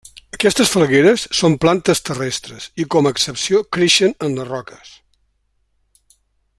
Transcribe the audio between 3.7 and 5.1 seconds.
creixen en les roques.